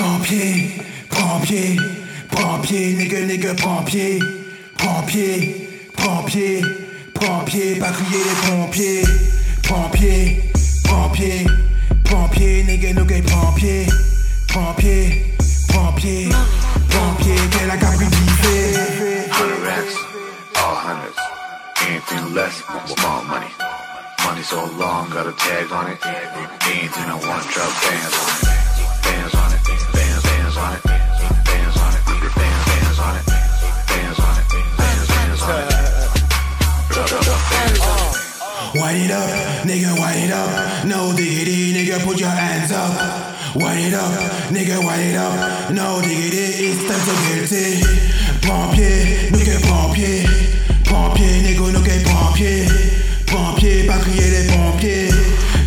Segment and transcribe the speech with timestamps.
[0.00, 1.78] Pied,
[2.28, 4.22] prends pied, nigga, nigga, prends pied,
[4.78, 5.02] prends
[7.44, 9.04] pied, pas crier les pompiers.
[9.92, 11.46] Pied,
[12.04, 13.88] prends pied, nigga, nigga, prends pied.
[14.48, 15.10] Prends pied,
[15.68, 16.30] prends pied,
[16.88, 17.74] prends pied, qu'elle a.
[19.32, 19.96] Hundred racks,
[20.56, 21.18] all hundreds.
[21.86, 23.50] Anything less, small money.
[24.24, 25.98] Money so long, got a tag on it.
[26.66, 28.44] Anything I want, drop bands on it.
[29.02, 29.59] Bands on it,
[38.72, 39.28] Wind it up,
[39.66, 40.86] nigga, wind it up.
[40.86, 42.94] No diggity, nigga, put your hands up.
[43.56, 44.12] Wind it up,
[44.50, 45.70] nigga, wind it up.
[45.72, 47.14] No diggity, it's time to
[48.70, 50.24] pied, nigga, prends pied.
[50.84, 52.68] Prends pied, nigga, prends pied.
[53.26, 55.10] Prends pied, pas crier les pompiers.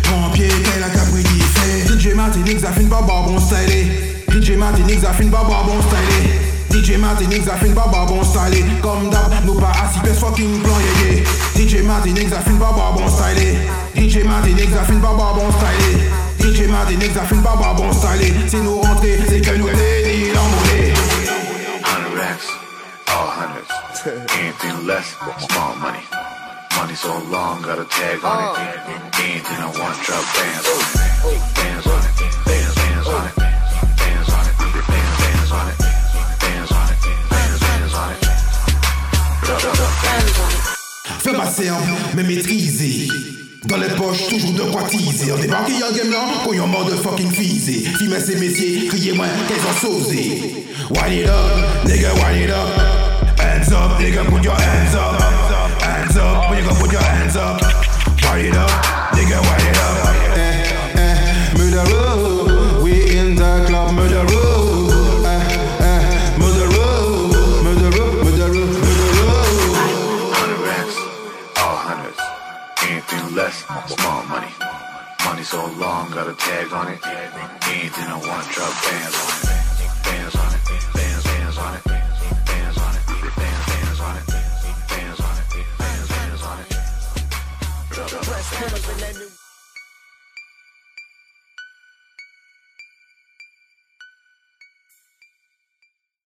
[0.04, 1.86] Prends pied, qu'elle a capri fait.
[1.92, 4.24] DJ Martinix a fin pas bon stylé.
[4.28, 6.40] DJ Martinix a fin pas bon stylé.
[6.70, 8.64] DJ Martinix a fin pas bon stylé.
[8.82, 10.78] Comme d'hab, nous pas assis, fucking plan,
[12.04, 13.56] Martinix a fin pas bon stylé.
[13.96, 16.10] DJ Martinix a fin pas bon stylé.
[16.38, 18.34] DJ Martinix a fin pas bon stylé.
[18.46, 20.92] Si nous rentrer, c'est que nous t'es l'envolé.
[21.82, 22.50] Hundred racks,
[23.08, 23.70] all hundreds.
[24.38, 25.16] Anything less,
[25.48, 26.04] small money.
[26.76, 28.52] Money so long, got a tag on it.
[28.52, 29.22] Oh.
[29.24, 31.53] Anything I want, drop bands
[41.24, 41.70] Fais passer
[42.14, 43.08] mais maîtriser.
[43.64, 45.32] Dans les poches, toujours de quoi teaser.
[45.32, 47.88] On débarque y'a game là, quand y'a mort de fucking fisé.
[47.96, 50.66] Filmer ses métiers, criez-moi qu'elles ont sausé.
[50.90, 53.40] Wind it up, nigga, wind it up.
[53.40, 55.13] Hands up, nigga, put your hands up.
[72.86, 74.52] Anything less, small money.
[75.24, 77.00] Money so long, got a tag on it.
[77.68, 79.64] Anything I want, drop bands on it.
[80.04, 80.60] Bands on it,
[80.92, 81.84] bands, bands on it.
[81.84, 84.26] Bands on it, bands, bands on it.
[84.88, 85.46] Bands on it,
[85.78, 86.68] bands, bands on it.
[89.16, 89.33] New